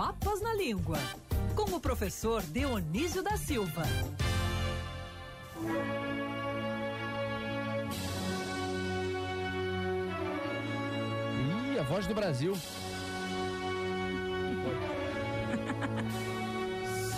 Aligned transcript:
Papas 0.00 0.40
na 0.40 0.54
Língua, 0.54 0.96
com 1.54 1.76
o 1.76 1.78
professor 1.78 2.40
Dionísio 2.40 3.22
da 3.22 3.36
Silva. 3.36 3.82
Ih, 11.74 11.78
a 11.78 11.82
voz 11.82 12.06
do 12.06 12.14
Brasil. 12.14 12.56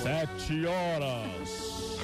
Sete 0.02 0.66
horas. 0.66 2.00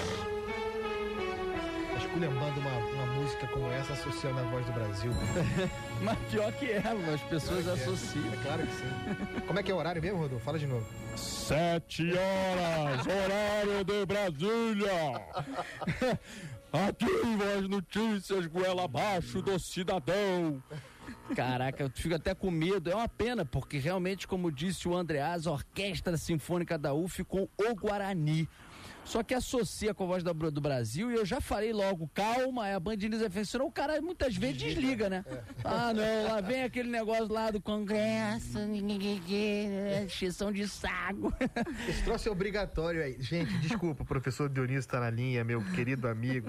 Esculhambando 1.96 2.60
uma, 2.60 2.70
uma 2.70 3.06
música 3.16 3.48
como 3.48 3.66
essa 3.72 3.95
associando 3.95 4.38
a 4.38 4.45
voz 4.45 4.64
do 4.64 4.72
Brasil. 4.72 5.10
Mas 6.03 6.19
pior 6.30 6.53
que 6.53 6.67
é, 6.67 6.79
as 6.79 7.21
pessoas 7.23 7.67
é. 7.67 7.73
associam. 7.73 8.33
É 8.33 8.37
claro 8.43 8.67
que 8.67 8.73
sim. 8.73 9.41
Como 9.47 9.59
é 9.59 9.62
que 9.62 9.71
é 9.71 9.75
o 9.75 9.79
horário 9.79 10.01
mesmo, 10.01 10.19
Rodolfo? 10.19 10.45
Fala 10.45 10.59
de 10.59 10.67
novo. 10.67 10.87
Sete 11.16 12.12
horas, 12.12 13.06
horário 13.06 13.84
de 13.84 14.06
Brasília. 14.06 15.23
Aqui 16.70 17.06
as 17.56 17.69
notícias 17.69 18.47
goela 18.47 18.84
abaixo 18.84 19.41
do 19.41 19.59
cidadão. 19.59 20.62
Caraca, 21.34 21.83
eu 21.83 21.91
fico 21.91 22.15
até 22.15 22.34
com 22.34 22.51
medo. 22.51 22.91
É 22.91 22.95
uma 22.95 23.09
pena, 23.09 23.45
porque 23.45 23.78
realmente, 23.78 24.27
como 24.27 24.53
disse 24.53 24.87
o 24.87 24.95
Andreas, 24.95 25.47
a 25.47 25.53
Orquestra 25.53 26.17
Sinfônica 26.17 26.77
da 26.77 26.92
UF 26.92 27.25
com 27.25 27.48
o 27.56 27.75
Guarani. 27.75 28.48
Só 29.09 29.23
que 29.23 29.33
associa 29.33 29.95
com 29.95 30.05
a 30.05 30.07
voz 30.07 30.23
da- 30.23 30.33
do 30.35 30.61
Brasil 30.61 31.11
e 31.11 31.15
eu 31.15 31.25
já 31.25 31.41
falei 31.41 31.73
logo, 31.73 32.11
calma, 32.12 32.69
é 32.69 32.75
a 32.75 32.80
Band 32.80 32.97
News 32.97 33.23
FM, 33.23 33.45
senão 33.45 33.67
o 33.67 33.73
cara 33.73 33.98
muitas 34.03 34.37
vezes 34.37 34.59
desliga, 34.59 35.09
né? 35.09 35.25
Ah, 35.65 35.95
não, 35.95 36.29
lá 36.29 36.43
vem 36.43 36.62
aquele 36.62 36.91
negócio 36.91 37.33
lá 37.33 37.51
do 37.51 37.59
Congresso, 37.59 38.59
exceção 40.05 40.53
de 40.53 40.69
saco. 40.69 41.33
Esse 41.89 42.03
troço 42.05 42.29
é 42.29 42.33
obrigatório 42.33 43.03
aí. 43.03 43.17
Gente, 43.19 43.56
desculpa, 43.61 44.03
o 44.03 44.06
professor 44.06 44.47
Dionísio 44.48 44.81
está 44.81 45.00
na 45.00 45.09
linha, 45.09 45.43
meu 45.43 45.62
querido 45.72 46.06
amigo. 46.06 46.48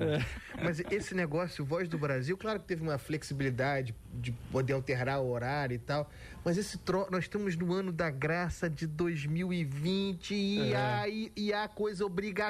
Mas 0.62 0.82
esse 0.92 1.16
negócio, 1.16 1.64
Voz 1.64 1.88
do 1.88 1.98
Brasil, 1.98 2.38
claro 2.38 2.60
que 2.60 2.66
teve 2.66 2.82
uma 2.82 2.98
flexibilidade 2.98 3.96
de 4.14 4.34
poder 4.52 4.74
alterar 4.74 5.22
o 5.22 5.30
horário 5.30 5.76
e 5.76 5.80
tal. 5.80 6.12
Mas 6.44 6.58
esse 6.58 6.78
tro... 6.78 7.08
nós 7.10 7.24
estamos 7.24 7.56
no 7.56 7.72
ano 7.74 7.92
da 7.94 8.10
graça 8.10 8.70
de 8.70 8.86
2020 8.86 10.34
e, 10.34 10.74
É. 10.74 10.76
há, 10.76 11.08
e, 11.08 11.32
e 11.38 11.54
há 11.54 11.68
coisa 11.70 12.06
obrigatória 12.06 12.49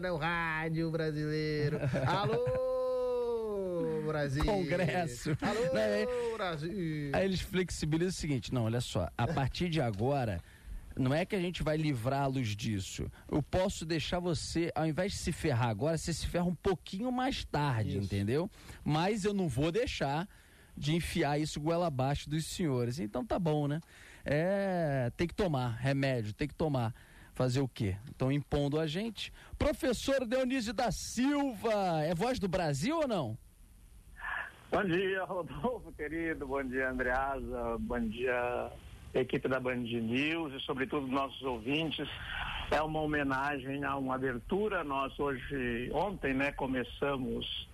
no 0.00 0.16
rádio 0.16 0.90
brasileiro. 0.90 1.78
Alô, 2.06 4.02
Brasil! 4.06 4.44
Congresso. 4.44 5.36
Alô, 5.42 5.74
Não, 5.74 5.80
é- 5.80 6.06
Brasil! 6.36 7.10
Aí 7.12 7.24
eles 7.24 7.40
flexibilizam 7.40 8.10
o 8.10 8.12
seguinte: 8.12 8.52
não, 8.52 8.64
olha 8.64 8.80
só, 8.80 9.08
a 9.16 9.26
partir 9.26 9.68
de 9.68 9.80
agora. 9.80 10.40
Não 10.96 11.14
é 11.14 11.24
que 11.24 11.36
a 11.36 11.40
gente 11.40 11.62
vai 11.62 11.76
livrá-los 11.76 12.56
disso. 12.56 13.08
Eu 13.30 13.40
posso 13.40 13.86
deixar 13.86 14.18
você, 14.18 14.72
ao 14.74 14.84
invés 14.84 15.12
de 15.12 15.18
se 15.18 15.30
ferrar 15.30 15.68
agora, 15.68 15.96
você 15.96 16.12
se 16.12 16.26
ferra 16.26 16.46
um 16.46 16.56
pouquinho 16.56 17.12
mais 17.12 17.44
tarde, 17.44 17.90
Isso. 17.90 17.98
entendeu? 17.98 18.50
Mas 18.84 19.24
eu 19.24 19.32
não 19.32 19.46
vou 19.48 19.70
deixar 19.70 20.26
de 20.76 20.96
enfiar 20.96 21.38
isso 21.40 21.60
goela 21.60 21.86
abaixo 21.86 22.28
dos 22.28 22.46
senhores. 22.46 22.98
Então 22.98 23.24
tá 23.24 23.38
bom, 23.38 23.68
né? 23.68 23.80
É, 24.24 25.12
tem 25.16 25.28
que 25.28 25.34
tomar 25.36 25.76
remédio, 25.76 26.32
tem 26.32 26.48
que 26.48 26.54
tomar. 26.54 26.92
Fazer 27.38 27.60
o 27.60 27.68
quê? 27.68 27.94
Estão 28.10 28.32
impondo 28.32 28.80
a 28.80 28.86
gente. 28.88 29.32
Professor 29.56 30.26
Dionísio 30.26 30.74
da 30.74 30.90
Silva, 30.90 32.02
é 32.02 32.12
voz 32.12 32.40
do 32.40 32.48
Brasil 32.48 32.96
ou 32.96 33.06
não? 33.06 33.38
Bom 34.72 34.82
dia, 34.82 35.22
Rodolfo, 35.22 35.92
querido. 35.92 36.48
Bom 36.48 36.64
dia, 36.64 36.90
Andreasa. 36.90 37.78
Bom 37.78 38.00
dia, 38.00 38.72
equipe 39.14 39.46
da 39.46 39.60
Band 39.60 39.76
News 39.76 40.52
e, 40.52 40.60
sobretudo, 40.66 41.06
nossos 41.06 41.40
ouvintes. 41.42 42.08
É 42.72 42.82
uma 42.82 43.02
homenagem 43.02 43.84
a 43.84 43.96
uma 43.96 44.16
abertura. 44.16 44.82
Nós 44.82 45.16
hoje, 45.16 45.92
ontem, 45.94 46.34
né, 46.34 46.50
começamos 46.50 47.68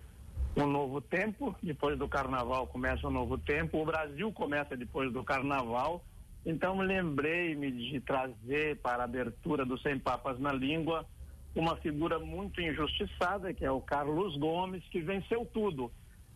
um 0.58 0.66
novo 0.66 1.00
tempo. 1.00 1.56
Depois 1.62 1.98
do 1.98 2.06
carnaval 2.06 2.66
começa 2.66 3.08
um 3.08 3.10
novo 3.10 3.38
tempo. 3.38 3.80
O 3.80 3.86
Brasil 3.86 4.30
começa 4.30 4.76
depois 4.76 5.10
do 5.10 5.24
carnaval. 5.24 6.04
Então, 6.44 6.78
lembrei-me 6.78 7.70
de 7.70 8.00
trazer 8.00 8.76
para 8.80 9.02
a 9.02 9.04
abertura 9.04 9.64
do 9.64 9.78
Sem 9.78 9.98
Papas 9.98 10.38
na 10.38 10.52
Língua 10.52 11.06
uma 11.54 11.76
figura 11.76 12.18
muito 12.18 12.60
injustiçada, 12.60 13.54
que 13.54 13.64
é 13.64 13.70
o 13.70 13.80
Carlos 13.80 14.36
Gomes, 14.36 14.82
que 14.90 15.00
venceu 15.00 15.46
tudo 15.46 15.90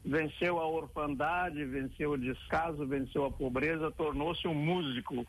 venceu 0.05 0.59
a 0.59 0.67
orfandade, 0.67 1.65
venceu 1.65 2.13
o 2.13 2.19
descaso, 2.19 2.87
venceu 2.87 3.27
a 3.27 3.31
pobreza, 3.31 3.91
tornou-se 3.91 4.47
um 4.47 4.55
músico 4.55 5.27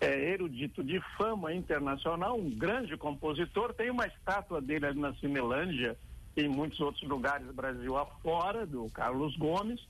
é, 0.00 0.30
erudito 0.30 0.82
de 0.82 1.00
fama 1.16 1.52
internacional, 1.52 2.38
um 2.38 2.50
grande 2.50 2.96
compositor. 2.96 3.72
Tem 3.74 3.90
uma 3.90 4.06
estátua 4.06 4.60
dele 4.60 4.86
ali 4.86 5.00
na 5.00 5.14
Cinelândia 5.14 5.96
em 6.36 6.48
muitos 6.48 6.80
outros 6.80 7.06
lugares 7.08 7.46
do 7.46 7.52
Brasil 7.52 7.96
afora, 7.96 8.64
do 8.64 8.86
Carlos 8.90 9.36
Gomes. 9.36 9.80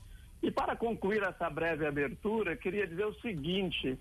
E 0.41 0.51
para 0.51 0.75
concluir 0.75 1.23
essa 1.23 1.49
breve 1.49 1.85
abertura, 1.85 2.55
queria 2.55 2.85
dizer 2.85 3.05
o 3.05 3.13
seguinte. 3.21 3.97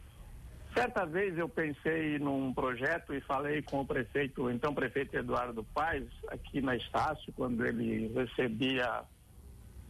Certa 0.74 1.04
vez 1.04 1.36
eu 1.36 1.48
pensei 1.48 2.18
num 2.18 2.52
projeto 2.54 3.12
e 3.12 3.20
falei 3.20 3.60
com 3.60 3.80
o 3.80 3.86
prefeito, 3.86 4.50
então 4.50 4.74
prefeito 4.74 5.14
Eduardo 5.16 5.62
Paes, 5.74 6.08
aqui 6.28 6.62
na 6.62 6.74
Estácio, 6.74 7.30
quando 7.34 7.64
ele 7.66 8.08
recebia 8.14 9.04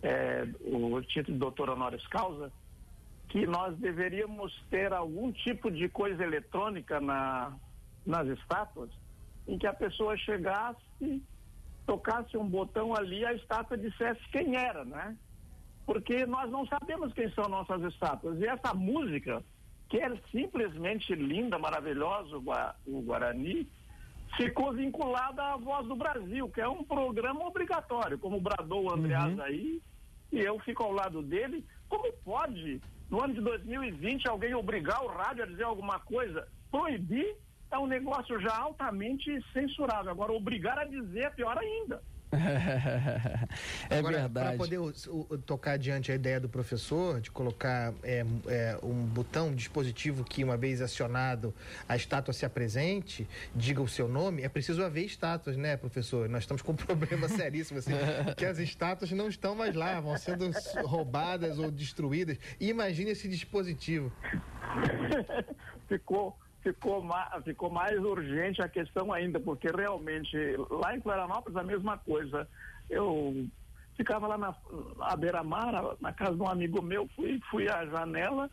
é, 0.02 0.44
o 0.60 1.00
título 1.02 1.34
de 1.34 1.38
doutor 1.38 1.70
honoris 1.70 2.04
causa, 2.08 2.50
que 3.28 3.46
nós 3.46 3.78
deveríamos 3.78 4.52
ter 4.68 4.92
algum 4.92 5.30
tipo 5.30 5.70
de 5.70 5.88
coisa 5.88 6.22
eletrônica 6.22 7.00
na, 7.00 7.56
nas 8.04 8.26
estátuas, 8.26 8.90
em 9.46 9.56
que 9.56 9.66
a 9.66 9.72
pessoa 9.72 10.16
chegasse, 10.16 11.22
tocasse 11.86 12.36
um 12.36 12.46
botão 12.46 12.94
ali, 12.94 13.24
a 13.24 13.32
estátua 13.32 13.78
dissesse 13.78 14.20
quem 14.32 14.56
era, 14.56 14.84
né? 14.84 15.16
Porque 15.86 16.26
nós 16.26 16.50
não 16.50 16.66
sabemos 16.66 17.12
quem 17.12 17.30
são 17.30 17.48
nossas 17.48 17.82
estátuas. 17.84 18.38
E 18.40 18.46
essa 18.46 18.74
música, 18.74 19.42
que 19.92 19.98
é 19.98 20.10
simplesmente 20.30 21.14
linda, 21.14 21.58
maravilhosa, 21.58 22.34
o, 22.38 22.40
Gua- 22.40 22.74
o 22.86 23.02
Guarani, 23.02 23.68
ficou 24.38 24.72
vinculada 24.72 25.42
à 25.44 25.56
Voz 25.58 25.86
do 25.86 25.94
Brasil, 25.94 26.48
que 26.48 26.62
é 26.62 26.66
um 26.66 26.82
programa 26.82 27.44
obrigatório, 27.46 28.18
como 28.18 28.40
bradou 28.40 28.84
o 28.86 28.90
Andreas 28.90 29.38
aí, 29.40 29.82
e 30.32 30.38
eu 30.38 30.58
fico 30.60 30.82
ao 30.82 30.92
lado 30.92 31.20
dele. 31.20 31.62
Como 31.90 32.10
pode, 32.24 32.80
no 33.10 33.22
ano 33.22 33.34
de 33.34 33.42
2020, 33.42 34.26
alguém 34.30 34.54
obrigar 34.54 35.04
o 35.04 35.08
rádio 35.08 35.42
a 35.42 35.46
dizer 35.46 35.64
alguma 35.64 36.00
coisa? 36.00 36.48
Proibir 36.70 37.36
é 37.70 37.78
um 37.78 37.86
negócio 37.86 38.40
já 38.40 38.56
altamente 38.56 39.30
censurável. 39.52 40.10
Agora, 40.10 40.32
obrigar 40.32 40.78
a 40.78 40.84
dizer 40.86 41.24
é 41.24 41.30
pior 41.30 41.58
ainda. 41.58 42.02
É 43.90 43.98
Agora, 43.98 44.20
verdade. 44.20 44.48
Para 44.48 44.56
poder 44.56 44.78
o- 44.78 44.92
o- 45.08 45.38
tocar 45.38 45.72
adiante 45.72 46.10
a 46.10 46.14
ideia 46.14 46.40
do 46.40 46.48
professor 46.48 47.20
de 47.20 47.30
colocar 47.30 47.92
é, 48.02 48.24
é, 48.46 48.78
um 48.82 49.04
botão, 49.04 49.48
um 49.48 49.54
dispositivo 49.54 50.24
que, 50.24 50.42
uma 50.42 50.56
vez 50.56 50.80
acionado, 50.80 51.54
a 51.88 51.94
estátua 51.96 52.32
se 52.32 52.46
apresente, 52.46 53.28
diga 53.54 53.80
o 53.82 53.88
seu 53.88 54.08
nome, 54.08 54.42
é 54.42 54.48
preciso 54.48 54.82
haver 54.82 55.04
estátuas, 55.04 55.56
né, 55.56 55.76
professor? 55.76 56.28
Nós 56.28 56.42
estamos 56.44 56.62
com 56.62 56.72
um 56.72 56.76
problema 56.76 57.28
seríssimo, 57.28 57.78
assim, 57.78 57.92
que 58.36 58.44
as 58.44 58.58
estátuas 58.58 59.12
não 59.12 59.28
estão 59.28 59.54
mais 59.54 59.74
lá, 59.74 60.00
vão 60.00 60.16
sendo 60.16 60.50
roubadas 60.84 61.58
ou 61.58 61.70
destruídas. 61.70 62.38
E 62.58 62.68
imagine 62.68 63.10
esse 63.10 63.28
dispositivo. 63.28 64.12
ficou 65.88 66.36
ficou, 66.62 67.02
ma 67.02 67.28
ficou 67.44 67.70
mais 67.70 67.98
urgente 67.98 68.62
a 68.62 68.68
questão 68.68 69.12
ainda, 69.12 69.38
porque 69.40 69.68
realmente 69.68 70.36
lá 70.70 70.96
em 70.96 71.00
Florianópolis 71.00 71.56
a 71.56 71.62
mesma 71.62 71.98
coisa. 71.98 72.48
Eu 72.88 73.46
ficava 73.96 74.26
lá 74.26 74.38
na, 74.38 74.54
à 75.00 75.16
beira-mar, 75.16 75.72
na, 75.72 75.96
na 76.00 76.12
casa 76.12 76.34
de 76.34 76.42
um 76.42 76.48
amigo 76.48 76.80
meu, 76.82 77.08
fui, 77.14 77.40
fui 77.50 77.68
à 77.68 77.84
janela, 77.86 78.50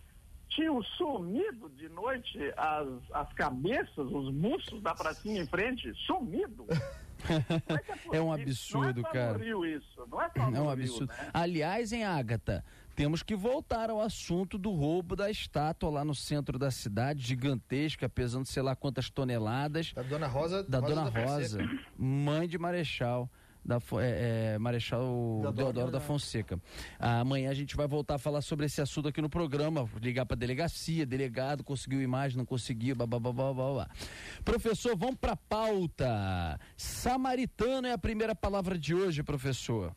tinham 0.50 0.82
sumido 0.84 1.70
de 1.70 1.88
noite 1.90 2.40
as, 2.58 2.88
as 3.14 3.34
cabeças, 3.34 3.98
os 3.98 4.34
mussos 4.34 4.82
da 4.82 4.94
pracinha 4.94 5.42
em 5.42 5.46
frente, 5.46 5.94
sumido. 6.06 6.66
Como 7.28 7.80
que 8.10 8.16
É 8.16 8.22
um 8.22 8.32
absurdo, 8.32 9.02
não 9.02 9.10
é 9.10 9.14
cara. 9.14 9.46
Isso, 9.68 10.08
não 10.10 10.22
é 10.22 10.32
É 10.36 10.62
um 10.62 10.70
absurdo. 10.70 11.12
né? 11.12 11.30
Aliás, 11.34 11.92
em 11.92 12.06
Ágata, 12.06 12.64
temos 13.00 13.24
que 13.24 13.34
voltar 13.34 13.90
ao 13.90 14.02
assunto 14.02 14.58
do 14.58 14.72
roubo 14.72 15.16
da 15.16 15.32
estátua 15.32 15.90
lá 15.90 16.04
no 16.04 16.14
centro 16.14 16.60
da 16.60 16.70
cidade, 16.70 17.26
gigantesca, 17.26 18.10
pesando 18.10 18.46
sei 18.46 18.62
lá 18.62 18.76
quantas 18.76 19.10
toneladas, 19.10 19.94
Da 19.94 20.02
Dona 20.02 20.28
Rosa. 20.28 20.64
da 20.64 20.82
Dona 20.82 21.06
Fonseca. 21.10 21.32
Rosa, 21.32 21.80
mãe 21.98 22.46
de 22.46 22.58
Marechal. 22.58 23.32
Da, 23.64 23.78
é, 24.02 24.56
é, 24.56 24.60
Marechal 24.60 25.02
Deodoro. 25.42 25.54
Deodoro 25.54 25.92
da 25.92 26.02
Fonseca. 26.02 26.60
Amanhã 27.00 27.50
a 27.50 27.54
gente 27.54 27.74
vai 27.74 27.88
voltar 27.88 28.16
a 28.16 28.18
falar 28.20 28.42
sobre 28.42 28.66
esse 28.66 28.82
assunto 28.82 29.08
aqui 29.08 29.22
no 29.22 29.30
programa. 29.30 29.90
Ligar 30.02 30.26
para 30.26 30.36
delegacia, 30.36 31.06
delegado, 31.06 31.64
conseguiu 31.64 32.02
imagem, 32.02 32.38
não 32.38 32.46
conseguiu, 32.46 32.98
blá, 32.98 33.08
blá, 33.08 33.18
blá, 33.18 33.32
blá, 33.32 33.54
blá, 33.54 33.74
blá. 33.74 33.90
Professor, 34.44 34.98
vamos 34.98 35.16
para 35.16 35.38
pauta. 35.38 36.60
Samaritano 36.76 37.88
é 37.88 37.94
a 37.94 37.98
primeira 37.98 38.36
palavra 38.36 38.78
de 38.78 38.94
hoje, 38.94 39.24
professor. 39.24 39.96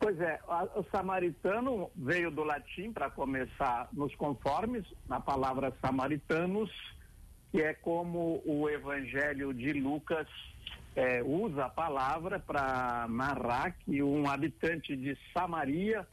Pois 0.00 0.20
é, 0.20 0.38
o 0.76 0.84
samaritano 0.84 1.90
veio 1.96 2.30
do 2.30 2.44
latim 2.44 2.92
para 2.92 3.10
começar 3.10 3.88
nos 3.92 4.14
conformes, 4.14 4.84
na 5.08 5.20
palavra 5.20 5.72
samaritanos, 5.80 6.70
que 7.50 7.60
é 7.60 7.74
como 7.74 8.40
o 8.46 8.68
Evangelho 8.68 9.52
de 9.52 9.72
Lucas 9.72 10.28
é, 10.94 11.22
usa 11.22 11.64
a 11.64 11.68
palavra 11.68 12.38
para 12.38 13.06
narrar 13.08 13.72
que 13.72 14.02
um 14.02 14.28
habitante 14.28 14.96
de 14.96 15.18
Samaria, 15.32 16.06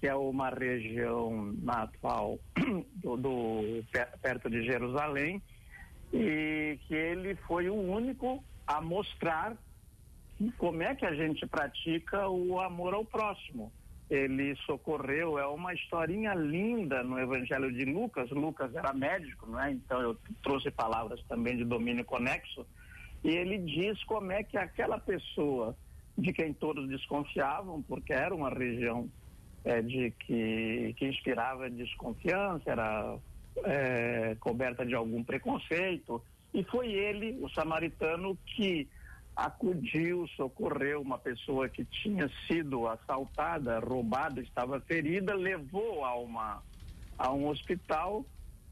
que 0.00 0.08
é 0.08 0.14
uma 0.14 0.50
região 0.50 1.52
na 1.62 1.82
atual 1.82 2.38
do, 2.96 3.16
do, 3.16 3.84
perto 4.20 4.50
de 4.50 4.64
Jerusalém, 4.64 5.42
e 6.12 6.78
que 6.86 6.94
ele 6.94 7.34
foi 7.46 7.68
o 7.68 7.74
único 7.74 8.42
a 8.66 8.80
mostrar 8.80 9.56
como 10.56 10.82
é 10.82 10.94
que 10.94 11.04
a 11.04 11.14
gente 11.14 11.46
pratica 11.46 12.28
o 12.28 12.60
amor 12.60 12.94
ao 12.94 13.04
próximo. 13.04 13.72
Ele 14.08 14.56
socorreu, 14.64 15.38
é 15.38 15.46
uma 15.46 15.74
historinha 15.74 16.32
linda 16.34 17.02
no 17.02 17.18
Evangelho 17.18 17.70
de 17.72 17.84
Lucas. 17.84 18.30
Lucas 18.30 18.74
era 18.74 18.94
médico, 18.94 19.46
não 19.46 19.60
é? 19.62 19.70
Então 19.70 20.00
eu 20.00 20.16
trouxe 20.42 20.70
palavras 20.70 21.22
também 21.24 21.56
de 21.56 21.64
domínio 21.64 22.04
conexo. 22.04 22.66
E 23.22 23.28
ele 23.28 23.58
diz 23.58 24.02
como 24.04 24.32
é 24.32 24.42
que 24.42 24.56
aquela 24.56 24.98
pessoa 24.98 25.76
de 26.16 26.32
quem 26.32 26.54
todos 26.54 26.88
desconfiavam, 26.88 27.82
porque 27.82 28.12
era 28.12 28.34
uma 28.34 28.48
região 28.48 29.10
é, 29.64 29.82
de 29.82 30.10
que, 30.12 30.94
que 30.96 31.06
inspirava 31.06 31.68
desconfiança, 31.68 32.70
era 32.70 33.18
é, 33.64 34.36
coberta 34.40 34.86
de 34.86 34.94
algum 34.94 35.22
preconceito, 35.22 36.22
e 36.54 36.64
foi 36.64 36.88
ele, 36.88 37.38
o 37.40 37.48
samaritano, 37.50 38.36
que 38.46 38.88
acudiu, 39.38 40.26
socorreu 40.36 41.00
uma 41.00 41.16
pessoa 41.16 41.68
que 41.68 41.84
tinha 41.84 42.28
sido 42.48 42.88
assaltada, 42.88 43.78
roubada, 43.78 44.40
estava 44.40 44.80
ferida, 44.80 45.32
levou 45.32 46.04
a, 46.04 46.16
uma, 46.16 46.60
a 47.16 47.32
um 47.32 47.46
hospital, 47.46 48.26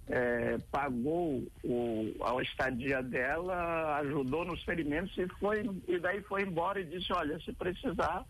é, 0.09 0.59
pagou 0.73 1.45
o, 1.63 2.15
a 2.21 2.43
estadia 2.43 3.01
dela, 3.01 3.97
ajudou 3.99 4.45
nos 4.45 4.61
ferimentos 4.65 5.17
e, 5.17 5.29
foi, 5.39 5.71
e 5.87 6.01
daí 6.01 6.21
foi 6.23 6.43
embora 6.43 6.81
e 6.81 6.85
disse, 6.85 7.13
olha, 7.13 7.39
se 7.41 7.53
precisar, 7.53 8.27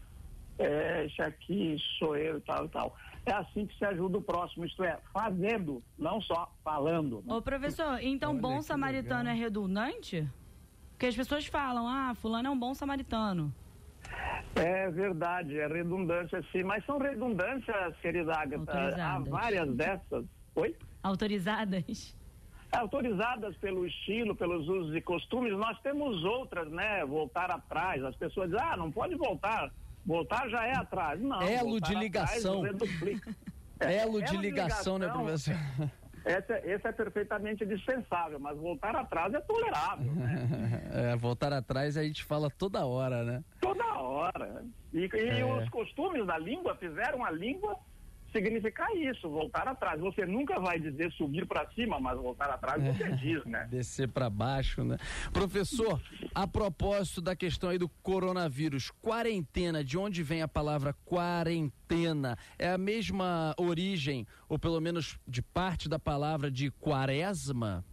é, 0.59 1.07
esse 1.07 1.23
aqui 1.23 1.79
sou 1.99 2.19
eu 2.19 2.37
e 2.37 2.41
tal 2.43 2.67
e 2.67 2.69
tal. 2.69 2.97
É 3.25 3.33
assim 3.33 3.65
que 3.65 3.77
se 3.79 3.85
ajuda 3.87 4.19
o 4.19 4.23
próximo, 4.23 4.67
isto 4.67 4.85
é, 4.85 4.99
fazendo, 5.11 5.83
não 5.99 6.21
só 6.21 6.53
falando. 6.63 7.25
Né? 7.25 7.35
Ô 7.35 7.41
professor, 7.41 7.99
então 8.03 8.33
Olha, 8.33 8.41
bom 8.41 8.61
samaritano 8.61 9.25
legal. 9.25 9.35
é 9.35 9.39
redundante? 9.39 10.29
Porque 10.97 11.07
as 11.07 11.15
pessoas 11.15 11.45
falam, 11.47 11.87
ah, 11.87 12.15
fulano 12.15 12.49
é 12.49 12.51
um 12.51 12.59
bom 12.59 12.73
samaritano. 12.73 13.55
É 14.55 14.91
verdade, 14.91 15.59
é 15.59 15.67
redundância 15.67 16.43
sim, 16.51 16.63
mas 16.63 16.83
são 16.87 16.97
redundâncias, 16.97 17.95
querida 18.01 18.33
Agatha. 18.35 18.97
Há 18.97 19.19
várias 19.19 19.77
dessas. 19.77 20.25
Oi? 20.55 20.75
Autorizadas? 21.03 22.17
Autorizadas 22.73 23.55
pelo 23.59 23.87
estilo, 23.87 24.35
pelos 24.35 24.67
usos 24.67 24.97
e 24.97 25.03
costumes, 25.03 25.53
nós 25.53 25.79
temos 25.83 26.25
outras, 26.25 26.71
né? 26.71 27.05
Voltar 27.05 27.51
atrás. 27.51 28.03
As 28.03 28.17
pessoas 28.17 28.49
dizem, 28.49 28.65
ah, 28.65 28.77
não 28.79 28.91
pode 28.91 29.15
voltar. 29.17 29.71
Voltar 30.07 30.49
já 30.49 30.65
é 30.65 30.77
atrás. 30.79 31.21
Não. 31.21 31.43
Elo 31.43 31.79
de 31.79 31.95
ligação. 31.95 32.65
Atrás, 32.65 33.21
Elo 33.81 34.23
de 34.23 34.37
ligação, 34.39 34.99
né, 34.99 35.09
professor? 35.09 35.55
Esse, 36.27 36.53
é, 36.53 36.73
esse 36.73 36.89
é 36.89 36.91
perfeitamente 36.91 37.65
dispensável, 37.65 38.41
mas 38.41 38.59
voltar 38.59 38.97
atrás 38.97 39.33
é 39.33 39.41
tolerável. 39.41 40.13
Né? 40.13 40.83
É, 40.97 41.15
voltar 41.17 41.53
atrás 41.53 41.97
a 41.97 42.03
gente 42.03 42.25
fala 42.25 42.49
toda 42.51 42.87
hora, 42.87 43.23
né? 43.23 43.45
Toda 43.61 43.85
hora. 43.99 44.65
E, 44.93 45.01
e 45.01 45.41
é. 45.41 45.45
os 45.45 45.69
costumes 45.69 46.27
da 46.27 46.39
língua 46.39 46.75
fizeram 46.77 47.23
a 47.25 47.31
língua 47.31 47.77
significar 48.37 48.95
isso, 48.95 49.29
voltar 49.29 49.67
atrás. 49.67 49.99
Você 50.01 50.27
nunca 50.27 50.61
vai 50.61 50.79
dizer 50.79 51.11
subir 51.13 51.47
para 51.47 51.67
cima, 51.71 51.99
mas 51.99 52.19
voltar 52.19 52.51
atrás 52.51 52.83
você 52.83 53.05
é, 53.05 53.11
diz, 53.13 53.45
né? 53.47 53.67
Descer 53.71 54.09
para 54.09 54.29
baixo, 54.29 54.85
né? 54.85 54.99
Professor, 55.33 56.01
a 56.35 56.47
propósito 56.47 57.23
da 57.23 57.35
questão 57.35 57.71
aí 57.71 57.79
do 57.79 57.89
coronavírus, 58.03 58.91
quarentena, 59.01 59.83
de 59.83 59.97
onde 59.97 60.23
vem 60.23 60.43
a 60.43 60.49
palavra 60.49 60.95
quarentena? 61.05 62.37
É 62.59 62.71
a 62.71 62.79
mesma 62.79 63.55
origem, 63.57 64.27
ou 64.49 64.59
pelo 64.59 64.81
menos 64.81 65.19
de 65.27 65.41
parte 65.41 65.89
da 65.89 65.99
palavra 65.99 66.51
de 66.51 66.71
quaresma? 66.71 67.85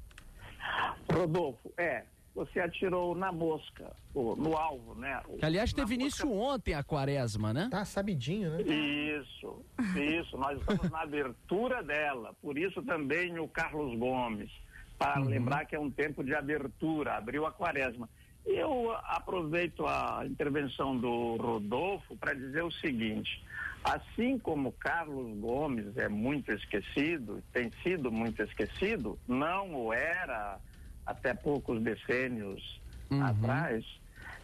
Rodolfo, 1.12 1.72
é 1.78 2.04
você 2.36 2.60
atirou 2.60 3.16
na 3.16 3.32
mosca, 3.32 3.96
no 4.14 4.58
alvo, 4.58 4.96
né? 4.96 5.22
Que, 5.38 5.46
aliás, 5.46 5.72
teve 5.72 5.94
início 5.94 6.32
ontem 6.32 6.74
a 6.74 6.84
quaresma, 6.84 7.54
né? 7.54 7.68
Tá 7.70 7.86
sabidinho, 7.86 8.52
né? 8.52 8.62
Isso, 8.64 9.64
isso. 9.96 10.38
Nós 10.38 10.60
estamos 10.60 10.90
na 10.90 11.02
abertura 11.02 11.84
dela. 11.84 12.34
Por 12.42 12.58
isso 12.58 12.82
também 12.82 13.38
o 13.38 13.48
Carlos 13.48 13.98
Gomes, 14.00 14.50
para 14.98 15.22
uhum. 15.22 15.28
lembrar 15.28 15.66
que 15.66 15.76
é 15.76 15.80
um 15.80 15.92
tempo 15.92 16.24
de 16.24 16.34
abertura, 16.34 17.18
abriu 17.18 17.46
a 17.46 17.52
quaresma. 17.52 18.10
Eu 18.46 18.92
aproveito 19.06 19.86
a 19.86 20.24
intervenção 20.26 20.98
do 20.98 21.38
Rodolfo 21.38 22.18
para 22.18 22.34
dizer 22.34 22.64
o 22.64 22.72
seguinte: 22.72 23.44
assim 23.84 24.40
como 24.40 24.72
Carlos 24.72 25.38
Gomes 25.40 25.96
é 25.98 26.10
muito 26.10 26.52
esquecido, 26.52 27.44
tem 27.54 27.72
sido 27.84 28.12
muito 28.12 28.42
esquecido, 28.42 29.18
não 29.28 29.76
o 29.76 29.94
era 29.94 30.60
até 31.06 31.34
poucos 31.34 31.82
decênios 31.82 32.82
uhum. 33.10 33.24
atrás, 33.24 33.86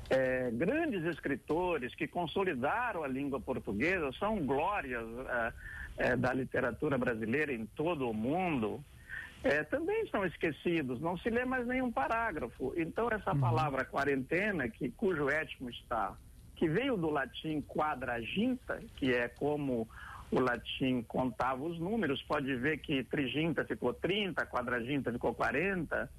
é, 0.10 0.50
grandes 0.52 1.04
escritores 1.06 1.94
que 1.94 2.08
consolidaram 2.08 3.04
a 3.04 3.08
língua 3.08 3.40
portuguesa 3.40 4.12
são 4.14 4.38
glórias 4.46 5.06
é, 5.28 5.54
é, 5.98 6.16
da 6.16 6.34
literatura 6.34 6.98
brasileira 6.98 7.54
em 7.54 7.66
todo 7.66 8.10
o 8.10 8.14
mundo. 8.14 8.84
É, 9.44 9.64
também 9.64 10.06
são 10.10 10.26
esquecidos, 10.26 11.00
não 11.00 11.18
se 11.18 11.30
lê 11.30 11.46
mais 11.46 11.66
nenhum 11.66 11.92
parágrafo. 11.92 12.74
Então, 12.76 13.08
essa 13.10 13.34
uhum. 13.34 13.40
palavra 13.40 13.86
quarentena, 13.86 14.68
que, 14.68 14.90
cujo 14.90 15.30
étimo 15.30 15.70
está, 15.70 16.14
que 16.56 16.68
veio 16.68 16.98
do 16.98 17.10
latim 17.10 17.62
quadraginta, 17.62 18.82
que 18.98 19.14
é 19.14 19.30
como 19.30 19.88
o 20.32 20.40
latim 20.40 21.02
contava 21.04 21.64
os 21.64 21.80
números, 21.80 22.22
pode 22.24 22.54
ver 22.56 22.80
que 22.80 23.04
triginta 23.04 23.64
ficou 23.64 23.94
30, 23.94 24.46
quadraginta 24.46 25.12
ficou 25.12 25.34
40, 25.34 26.10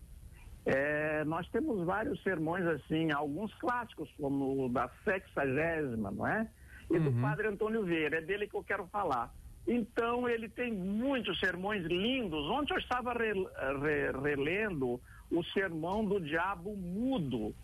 é, 0.66 1.24
nós 1.24 1.48
temos 1.48 1.84
vários 1.84 2.22
sermões 2.22 2.66
assim, 2.66 3.10
alguns 3.12 3.52
clássicos, 3.54 4.10
como 4.18 4.66
o 4.66 4.68
da 4.68 4.90
sexagésima, 5.04 6.10
não 6.10 6.26
é? 6.26 6.48
E 6.90 6.96
uhum. 6.96 7.04
do 7.04 7.20
padre 7.20 7.48
Antônio 7.48 7.84
Vieira, 7.84 8.18
é 8.18 8.20
dele 8.20 8.46
que 8.46 8.56
eu 8.56 8.64
quero 8.64 8.86
falar. 8.88 9.32
Então, 9.66 10.28
ele 10.28 10.48
tem 10.48 10.72
muitos 10.72 11.38
sermões 11.38 11.84
lindos. 11.84 12.44
Ontem 12.50 12.74
eu 12.74 12.78
estava 12.78 13.12
re, 13.12 13.32
re, 13.32 14.10
relendo 14.22 15.00
o 15.30 15.44
sermão 15.44 16.04
do 16.04 16.20
diabo 16.20 16.76
mudo, 16.76 17.54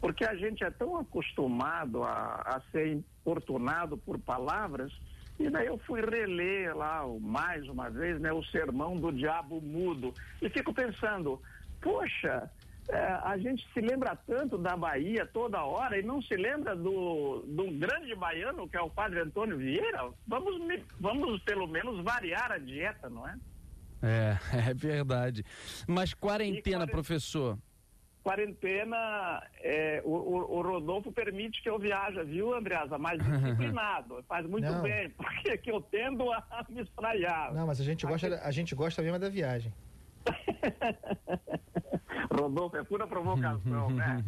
porque 0.00 0.24
a 0.24 0.34
gente 0.34 0.62
é 0.62 0.70
tão 0.70 0.98
acostumado 0.98 2.02
a, 2.02 2.42
a 2.44 2.62
ser 2.70 2.88
importunado 2.92 3.96
por 3.96 4.18
palavras, 4.18 4.92
e 5.38 5.50
daí 5.50 5.66
eu 5.66 5.78
fui 5.78 6.00
reler 6.00 6.76
lá 6.76 7.04
mais 7.20 7.66
uma 7.68 7.90
vez 7.90 8.20
né, 8.20 8.32
o 8.32 8.44
sermão 8.44 8.96
do 8.96 9.10
diabo 9.10 9.60
mudo. 9.60 10.14
E 10.40 10.48
fico 10.48 10.72
pensando, 10.72 11.40
poxa, 11.84 12.50
é, 12.88 12.98
a 12.98 13.36
gente 13.36 13.62
se 13.72 13.80
lembra 13.80 14.16
tanto 14.26 14.56
da 14.56 14.74
Bahia 14.74 15.26
toda 15.26 15.62
hora 15.62 15.98
e 15.98 16.02
não 16.02 16.22
se 16.22 16.34
lembra 16.34 16.74
do, 16.74 17.44
do 17.46 17.70
grande 17.72 18.14
baiano 18.14 18.66
que 18.66 18.76
é 18.76 18.80
o 18.80 18.90
padre 18.90 19.20
Antônio 19.20 19.58
Vieira? 19.58 20.10
Vamos, 20.26 20.56
vamos 20.98 21.42
pelo 21.42 21.66
menos 21.66 22.02
variar 22.02 22.50
a 22.50 22.58
dieta, 22.58 23.10
não 23.10 23.28
é? 23.28 23.36
É, 24.02 24.38
é 24.70 24.74
verdade. 24.74 25.44
Mas 25.86 26.14
quarentena, 26.14 26.86
professor? 26.86 27.58
Quarentena, 28.22 29.42
é, 29.60 30.00
o, 30.02 30.10
o, 30.10 30.62
Rodolfo 30.62 31.12
permite 31.12 31.62
que 31.62 31.68
eu 31.68 31.78
viaje, 31.78 32.22
viu, 32.24 32.54
Andreasa? 32.54 32.96
Mais 32.96 33.18
disciplinado, 33.22 34.24
faz 34.26 34.46
muito 34.46 34.64
não. 34.64 34.80
bem, 34.80 35.10
porque 35.16 35.58
que 35.58 35.70
eu 35.70 35.82
tendo 35.82 36.32
a 36.32 36.64
me 36.70 36.80
espraiar. 36.80 37.52
Não, 37.52 37.66
mas 37.66 37.78
a 37.78 37.84
gente, 37.84 38.06
gosta, 38.06 38.40
a 38.42 38.50
gente 38.50 38.74
gosta 38.74 39.02
mesmo 39.02 39.18
da 39.18 39.28
viagem. 39.28 39.72
Rodolfo, 42.34 42.76
é 42.76 42.84
pura 42.84 43.06
provocação, 43.06 43.90
né? 43.90 44.22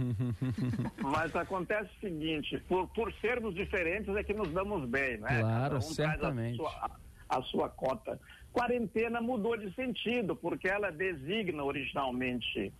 Mas 1.02 1.34
acontece 1.34 1.90
o 1.96 2.00
seguinte, 2.00 2.58
por, 2.68 2.88
por 2.88 3.12
sermos 3.14 3.54
diferentes 3.54 4.14
é 4.14 4.22
que 4.22 4.34
nos 4.34 4.48
damos 4.52 4.88
bem, 4.88 5.18
né? 5.18 5.40
Claro, 5.40 5.76
um 5.76 5.80
certamente. 5.80 6.54
A 6.54 6.56
sua, 6.56 6.90
a 7.28 7.42
sua 7.42 7.68
cota. 7.68 8.20
Quarentena 8.52 9.20
mudou 9.20 9.56
de 9.56 9.72
sentido, 9.74 10.34
porque 10.34 10.68
ela 10.68 10.90
designa 10.90 11.62
originalmente 11.62 12.72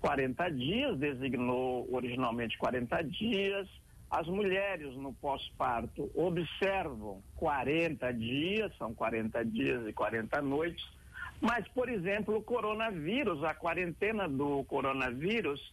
40 0.00 0.48
dias, 0.50 0.98
designou 0.98 1.88
originalmente 1.92 2.58
40 2.58 3.02
dias. 3.04 3.68
As 4.10 4.26
mulheres 4.26 4.96
no 4.96 5.12
pós-parto 5.12 6.10
observam 6.16 7.22
40 7.36 8.12
dias, 8.14 8.76
são 8.76 8.92
40 8.92 9.44
dias 9.44 9.86
e 9.86 9.92
40 9.92 10.42
noites 10.42 10.99
mas, 11.40 11.66
por 11.68 11.88
exemplo, 11.88 12.36
o 12.36 12.42
coronavírus, 12.42 13.42
a 13.44 13.54
quarentena 13.54 14.28
do 14.28 14.62
coronavírus 14.64 15.72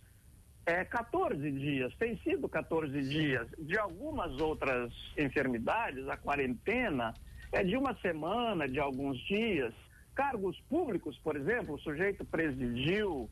é 0.66 0.84
14 0.86 1.52
dias, 1.52 1.94
tem 1.98 2.18
sido 2.20 2.48
14 2.50 3.02
dias. 3.02 3.48
De 3.58 3.78
algumas 3.78 4.40
outras 4.42 4.94
enfermidades, 5.18 6.08
a 6.08 6.18
quarentena 6.18 7.14
é 7.52 7.64
de 7.64 7.76
uma 7.78 7.96
semana, 8.02 8.68
de 8.68 8.80
alguns 8.80 9.18
dias. 9.28 9.74
Cargos 10.16 10.60
públicos, 10.70 11.18
por 11.20 11.36
exemplo, 11.36 11.76
o 11.76 11.80
sujeito 11.80 12.26
presidiu 12.26 13.30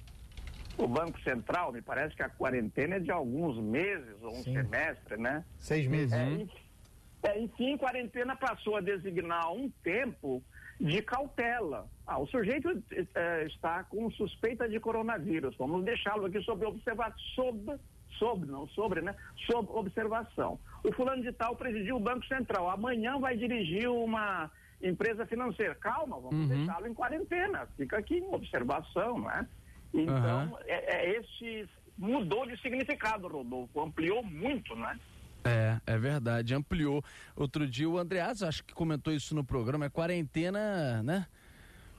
o 0.77 0.87
Banco 0.87 1.19
Central, 1.21 1.71
me 1.71 1.81
parece 1.81 2.15
que 2.15 2.21
a 2.23 2.29
quarentena 2.29 2.95
é 2.95 2.99
de 2.99 3.09
alguns 3.11 3.57
meses 3.63 4.21
ou 4.21 4.31
um 4.31 4.43
Sim. 4.43 4.53
semestre, 4.55 5.17
né? 5.17 5.43
Seis 5.57 5.87
meses. 5.87 6.11
É, 6.13 6.29
en- 6.29 6.49
é, 7.23 7.39
enfim, 7.39 7.77
quarentena 7.77 8.35
passou 8.35 8.75
a 8.75 8.81
designar 8.81 9.51
um 9.53 9.69
tempo 9.83 10.43
de 10.79 11.01
cautela. 11.01 11.87
Ah, 12.07 12.19
o 12.19 12.27
sujeito 12.27 12.69
eh, 12.91 13.45
está 13.47 13.83
com 13.83 14.09
suspeita 14.11 14.69
de 14.69 14.79
coronavírus. 14.79 15.55
Vamos 15.57 15.83
deixá-lo 15.83 16.25
aqui 16.25 16.39
sob 16.43 16.63
observação, 16.65 17.17
sob, 17.35 17.79
sob, 18.19 18.45
não 18.45 18.67
sobre, 18.69 19.01
né? 19.01 19.15
Sob 19.49 19.67
observação. 19.71 20.59
O 20.83 20.93
fulano 20.93 21.23
de 21.23 21.31
tal 21.31 21.55
presidiu 21.55 21.95
o 21.95 21.99
Banco 21.99 22.25
Central. 22.27 22.69
Amanhã 22.69 23.17
vai 23.19 23.35
dirigir 23.35 23.89
uma 23.89 24.51
empresa 24.81 25.25
financeira. 25.25 25.73
Calma, 25.75 26.19
vamos 26.19 26.41
Uhum. 26.41 26.47
deixá-lo 26.47 26.87
em 26.87 26.93
quarentena. 26.93 27.67
Fica 27.75 27.97
aqui 27.97 28.17
em 28.17 28.33
observação, 28.33 29.17
não 29.17 29.31
é? 29.31 29.47
Então, 29.93 30.13
Aham. 30.15 30.57
é, 30.67 30.95
é 30.97 31.19
esse 31.19 31.67
mudou 31.97 32.45
de 32.45 32.59
significado, 32.61 33.27
Rodolfo. 33.27 33.81
Ampliou 33.81 34.21
muito, 34.23 34.75
né? 34.75 34.99
É, 35.45 35.77
é 35.87 35.97
verdade, 35.97 36.53
ampliou. 36.53 37.03
Outro 37.35 37.67
dia 37.67 37.89
o 37.89 37.97
Andreas, 37.97 38.43
acho 38.43 38.63
que 38.63 38.73
comentou 38.73 39.13
isso 39.13 39.33
no 39.33 39.43
programa, 39.43 39.85
é 39.85 39.89
quarentena, 39.89 41.01
né? 41.03 41.25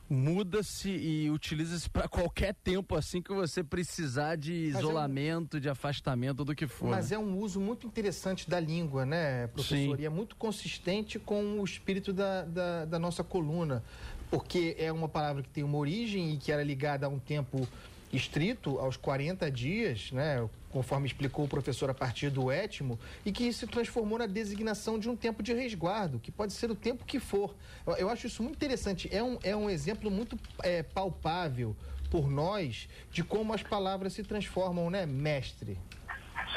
Muda-se 0.09 0.89
e 0.89 1.29
utiliza-se 1.31 1.91
para 1.91 2.07
qualquer 2.07 2.55
tempo 2.55 2.95
assim 2.95 3.21
que 3.21 3.33
você 3.33 3.65
precisar 3.65 4.37
de 4.37 4.53
é 4.71 4.77
um- 4.77 4.79
isolamento, 4.79 5.59
de 5.61 5.69
afastamento, 5.69 6.45
do 6.45 6.55
que 6.55 6.67
for. 6.69 6.91
Mas 6.91 7.11
né? 7.11 7.17
é 7.17 7.19
um 7.19 7.37
uso 7.39 7.61
muito 7.61 7.87
interessante 7.87 8.49
da 8.49 8.61
língua, 8.61 9.05
né, 9.05 9.49
professor? 9.49 9.97
Sim. 9.97 10.03
E 10.03 10.07
é 10.07 10.09
muito 10.09 10.37
consistente 10.37 11.19
com 11.19 11.61
o 11.61 11.65
espírito 11.65 12.13
da, 12.13 12.43
da, 12.45 12.85
da 12.85 12.99
nossa 12.99 13.25
coluna, 13.25 13.83
porque 14.31 14.77
é 14.79 14.93
uma 14.93 15.09
palavra 15.09 15.43
que 15.43 15.49
tem 15.49 15.65
uma 15.65 15.79
origem 15.79 16.35
e 16.35 16.37
que 16.37 16.53
era 16.53 16.63
ligada 16.63 17.07
a 17.07 17.09
um 17.09 17.19
tempo 17.19 17.67
estrito, 18.13 18.79
aos 18.79 18.97
40 18.97 19.51
dias, 19.51 20.13
né, 20.13 20.49
conforme 20.71 21.07
explicou 21.07 21.45
o 21.45 21.49
professor 21.49 21.91
a 21.91 21.95
partir 21.95 22.31
do 22.31 22.51
étimo, 22.51 22.99
e 23.25 23.33
que 23.33 23.53
se 23.53 23.67
transformou 23.67 24.19
na 24.19 24.27
designação 24.27 24.99
de 24.99 25.09
um 25.09 25.17
tempo 25.17 25.43
de 25.43 25.53
resguardo, 25.53 26.19
que 26.19 26.31
pode 26.31 26.53
ser 26.53 26.71
o 26.71 26.75
tempo 26.75 27.05
que 27.05 27.19
for. 27.19 27.55
Eu, 27.99 28.09
acho 28.09 28.27
isso 28.27 28.43
muito 28.43 28.57
interessante. 28.57 29.09
É 29.15 29.23
um, 29.23 29.39
é 29.43 29.57
um 29.57 29.71
exemplo 29.71 30.11
muito 30.11 30.39
é, 30.63 30.83
palpável 30.83 31.75
por 32.11 32.31
nós 32.31 32.89
de 33.11 33.25
como 33.25 33.53
as 33.53 33.63
palavras 33.63 34.13
se 34.13 34.23
transformam, 34.23 34.91
né, 34.91 35.07
mestre? 35.07 35.79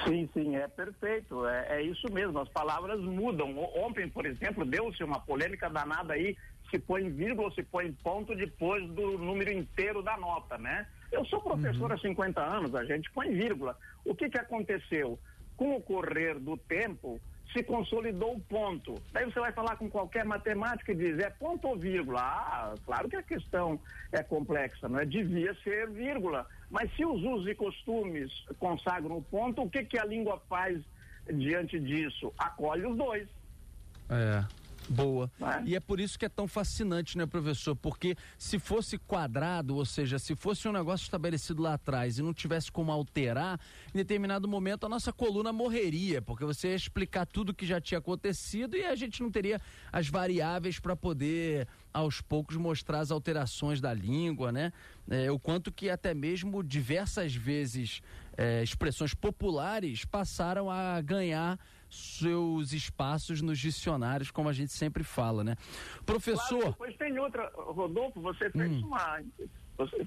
Sim, 0.06 0.30
sim, 0.34 0.56
é 0.56 0.68
perfeito. 0.68 1.46
É, 1.48 1.80
é 1.80 1.82
isso 1.82 2.12
mesmo, 2.12 2.40
as 2.40 2.50
palavras 2.50 3.00
mudam. 3.02 3.58
Ontem, 3.76 4.08
por 4.10 4.26
exemplo, 4.26 4.66
deu-se 4.66 5.04
uma 5.04 5.20
polêmica 5.20 5.70
danada 5.70 6.14
aí, 6.14 6.38
se 6.70 6.80
põe 6.80 7.10
vírgula 7.10 7.48
ou 7.48 7.54
se 7.54 7.64
põe 7.64 7.92
ponto 7.92 8.36
depois 8.36 8.88
do 8.92 9.18
número 9.18 9.52
inteiro 9.52 10.02
da 10.02 10.18
nota, 10.18 10.58
né? 10.58 10.88
Eu 11.12 11.26
sou 11.26 11.42
professor 11.42 11.92
há 11.92 11.98
50 11.98 12.42
anos, 12.42 12.76
a 12.76 12.86
gente 12.86 13.10
põe 13.12 13.32
vírgula. 13.32 13.78
O 14.06 14.14
que, 14.14 14.30
que 14.30 14.38
aconteceu? 14.38 15.20
Com 15.58 15.76
o 15.76 15.82
correr 15.82 16.40
do 16.40 16.56
tempo, 16.56 17.20
se 17.52 17.64
consolidou 17.64 18.36
o 18.36 18.40
ponto. 18.40 18.96
Daí 19.12 19.26
você 19.26 19.40
vai 19.40 19.52
falar 19.52 19.76
com 19.76 19.90
qualquer 19.90 20.24
matemático 20.24 20.92
e 20.92 20.96
diz, 20.96 21.18
é 21.20 21.30
ponto 21.30 21.68
ou 21.68 21.78
vírgula? 21.78 22.22
Ah, 22.22 22.76
claro 22.86 23.10
que 23.10 23.16
a 23.16 23.24
questão 23.24 23.80
é 24.12 24.22
complexa, 24.22 24.88
não 24.88 25.00
é? 25.00 25.06
Devia 25.06 25.54
ser 25.64 25.90
vírgula. 25.90 26.46
Mas 26.70 26.94
se 26.96 27.04
os 27.04 27.22
usos 27.24 27.48
e 27.48 27.56
costumes 27.56 28.32
consagram 28.60 29.18
o 29.18 29.24
ponto, 29.24 29.64
o 29.64 29.70
que, 29.70 29.84
que 29.84 29.98
a 29.98 30.06
língua 30.06 30.40
faz 30.48 30.80
diante 31.28 31.80
disso? 31.80 32.32
Acolhe 32.38 32.86
os 32.86 32.96
dois. 32.96 33.28
É. 34.10 34.59
Boa. 34.90 35.32
Né? 35.40 35.64
E 35.68 35.76
é 35.76 35.80
por 35.80 36.00
isso 36.00 36.18
que 36.18 36.26
é 36.26 36.30
tão 36.30 36.48
fascinante, 36.48 37.18
né, 37.18 37.26
professor? 37.26 37.76
Porque 37.76 38.16
se 38.38 38.58
fosse 38.58 38.98
quadrado, 38.98 39.76
ou 39.76 39.86
seja, 39.86 40.18
se 40.18 40.36
fosse 40.36 40.68
um 40.68 40.72
negócio 40.72 41.04
estabelecido 41.04 41.62
lá 41.62 41.76
atrás 41.76 42.18
e 42.18 42.24
não 42.24 42.34
tivesse 42.34 42.72
como 42.72 42.92
alterar, 42.92 43.60
em 43.94 43.98
determinado 43.98 44.48
momento 44.48 44.86
a 44.86 44.90
nossa 44.90 45.14
coluna 45.14 45.54
morreria, 45.54 46.22
porque 46.22 46.44
você 46.44 46.70
ia 46.70 46.76
explicar 46.76 47.26
tudo 47.26 47.54
que 47.54 47.66
já 47.66 47.80
tinha 47.80 48.00
acontecido 48.00 48.76
e 48.76 48.84
a 48.84 48.96
gente 48.96 49.22
não 49.22 49.30
teria 49.30 49.62
as 49.92 50.08
variáveis 50.08 50.80
para 50.80 50.96
poder, 50.96 51.68
aos 51.94 52.22
poucos, 52.22 52.56
mostrar 52.58 53.00
as 53.00 53.12
alterações 53.12 53.80
da 53.80 53.94
língua, 53.94 54.52
né? 54.52 54.74
É, 55.10 55.32
o 55.32 55.40
quanto 55.40 55.72
que 55.72 55.90
até 55.90 56.14
mesmo 56.14 56.64
diversas 56.64 57.34
vezes 57.34 58.02
é, 58.38 58.64
expressões 58.64 59.14
populares 59.14 60.06
passaram 60.06 60.70
a 60.70 61.02
ganhar 61.02 61.60
seus 61.90 62.72
espaços 62.74 63.42
nos 63.42 63.58
dicionários, 63.60 64.30
como 64.32 64.48
a 64.50 64.54
gente 64.54 64.72
sempre 64.74 65.04
fala, 65.04 65.44
né? 65.44 65.56
Professor, 66.06 66.48
Claro, 66.60 66.72
depois 66.72 66.96
tem 66.98 67.18
outra. 67.20 67.52
Rodolfo, 67.56 68.22
você 68.22 68.50
fez 68.52 68.72
Hum. 68.72 68.88
uma. 68.88 69.22
você- 69.78 70.06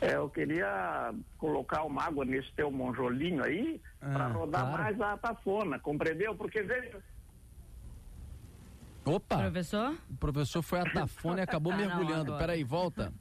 é, 0.00 0.16
eu 0.16 0.28
queria 0.28 1.14
colocar 1.38 1.84
uma 1.84 2.02
água 2.02 2.24
nesse 2.24 2.52
teu 2.54 2.70
monjolinho 2.70 3.44
aí 3.44 3.80
para 4.00 4.24
Ah, 4.26 4.28
rodar 4.28 4.62
claro. 4.62 4.82
mais 4.82 5.00
a 5.00 5.16
tafona, 5.16 5.78
compreendeu? 5.78 6.34
Porque 6.34 6.62
veja, 6.62 7.00
opa, 9.04 9.38
Professor? 9.38 9.96
o 10.10 10.16
professor 10.16 10.62
foi 10.62 10.80
a 10.80 10.90
tafona 10.92 11.40
e 11.40 11.42
acabou 11.42 11.72
Ah, 11.72 11.76
não, 11.76 11.86
mergulhando. 11.86 12.32
agora. 12.32 12.38
Peraí, 12.38 12.64
volta. 12.64 13.12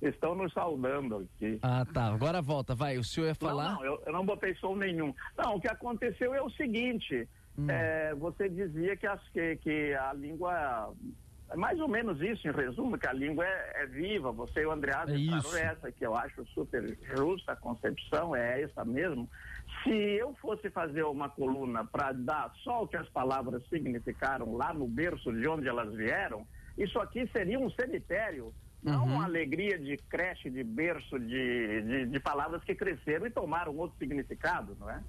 Estão 0.00 0.34
nos 0.34 0.52
saudando 0.52 1.16
aqui. 1.36 1.58
Ah, 1.62 1.84
tá. 1.92 2.06
Agora 2.06 2.40
volta. 2.40 2.74
Vai, 2.74 2.96
o 2.98 3.04
senhor 3.04 3.26
ia 3.28 3.34
falar? 3.34 3.70
Não, 3.72 3.76
não, 3.76 3.84
eu, 3.84 4.02
eu 4.06 4.12
não 4.12 4.24
botei 4.24 4.54
som 4.56 4.74
nenhum. 4.76 5.14
Não, 5.36 5.56
o 5.56 5.60
que 5.60 5.68
aconteceu 5.68 6.34
é 6.34 6.40
o 6.42 6.50
seguinte: 6.50 7.28
Hum. 7.58 7.66
é, 7.68 8.14
você 8.14 8.48
dizia 8.48 8.96
que, 8.96 9.06
as- 9.06 9.28
que, 9.30 9.56
que 9.56 9.94
a 9.94 10.12
língua. 10.12 10.92
É 11.52 11.56
mais 11.56 11.80
ou 11.80 11.88
menos 11.88 12.20
isso, 12.22 12.46
em 12.46 12.52
resumo, 12.52 12.96
que 12.96 13.08
a 13.08 13.12
língua 13.12 13.44
é, 13.44 13.82
é 13.82 13.86
viva. 13.86 14.30
Você 14.30 14.60
e 14.60 14.66
o 14.66 14.70
Andreas 14.70 15.10
É 15.10 15.62
essa, 15.64 15.90
que 15.90 16.06
eu 16.06 16.14
acho 16.14 16.46
super 16.54 16.96
justa 17.16 17.52
a 17.52 17.56
concepção, 17.56 18.36
é 18.36 18.62
essa 18.62 18.84
mesmo. 18.84 19.28
Se 19.82 19.90
eu 19.90 20.32
fosse 20.40 20.70
fazer 20.70 21.02
uma 21.02 21.28
coluna 21.28 21.84
para 21.84 22.12
dar 22.12 22.52
só 22.62 22.84
o 22.84 22.86
que 22.88 22.96
as 22.96 23.08
palavras 23.08 23.66
significaram 23.68 24.54
lá 24.54 24.72
no 24.72 24.86
berço 24.86 25.32
de 25.32 25.48
onde 25.48 25.66
elas 25.68 25.92
vieram, 25.92 26.46
isso 26.78 27.00
aqui 27.00 27.28
seria 27.36 27.58
um 27.58 27.68
cemitério. 27.70 28.54
Não 28.82 29.04
Uhum. 29.04 29.14
uma 29.14 29.24
alegria 29.24 29.78
de 29.78 29.96
creche, 30.08 30.48
de 30.48 30.64
berço, 30.64 31.18
de, 31.18 31.82
de, 31.82 32.06
de 32.06 32.20
palavras 32.20 32.62
que 32.64 32.74
cresceram 32.74 33.26
e 33.26 33.30
tomaram 33.30 33.76
outro 33.76 33.96
significado, 33.98 34.76
não 34.80 34.90
é? 34.90 35.02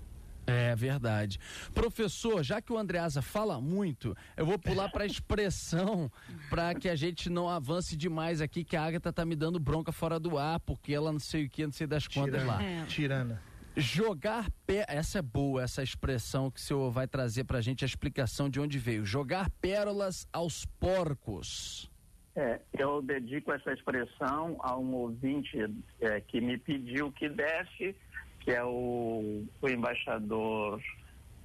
É 0.47 0.75
verdade. 0.75 1.39
Professor, 1.73 2.43
já 2.43 2.59
que 2.61 2.73
o 2.73 2.77
Andreasa 2.77 3.21
fala 3.21 3.61
muito, 3.61 4.17
eu 4.35 4.45
vou 4.45 4.57
pular 4.57 4.89
para 4.89 5.03
a 5.03 5.07
expressão 5.07 6.11
para 6.49 6.73
que 6.73 6.89
a 6.89 6.95
gente 6.95 7.29
não 7.29 7.47
avance 7.47 7.95
demais 7.95 8.41
aqui, 8.41 8.63
que 8.63 8.75
a 8.75 8.83
Agatha 8.83 9.13
tá 9.13 9.23
me 9.23 9.35
dando 9.35 9.59
bronca 9.59 9.91
fora 9.91 10.19
do 10.19 10.37
ar, 10.37 10.59
porque 10.59 10.93
ela 10.93 11.11
não 11.11 11.19
sei 11.19 11.45
o 11.45 11.49
que, 11.49 11.63
não 11.63 11.71
sei 11.71 11.85
das 11.87 12.07
quantas 12.07 12.43
lá. 12.45 12.61
É. 12.61 12.85
Tirana. 12.85 13.41
Jogar 13.77 14.49
pé, 14.65 14.83
essa 14.89 15.19
é 15.19 15.21
boa, 15.21 15.63
essa 15.63 15.81
expressão 15.81 16.51
que 16.51 16.59
o 16.59 16.63
senhor 16.63 16.91
vai 16.91 17.07
trazer 17.07 17.43
pra 17.45 17.61
gente 17.61 17.85
a 17.85 17.87
explicação 17.87 18.49
de 18.49 18.59
onde 18.59 18.77
veio. 18.79 19.05
Jogar 19.05 19.49
pérolas 19.61 20.27
aos 20.33 20.65
porcos. 20.65 21.90
É, 22.35 22.59
eu 22.77 23.01
dedico 23.01 23.51
essa 23.51 23.73
expressão 23.73 24.57
a 24.59 24.77
um 24.77 24.93
ouvinte 24.93 25.57
é, 25.99 26.21
que 26.21 26.39
me 26.39 26.57
pediu 26.57 27.11
que 27.11 27.27
desse, 27.27 27.95
que 28.39 28.51
é 28.51 28.63
o, 28.63 29.43
o 29.61 29.69
embaixador 29.69 30.81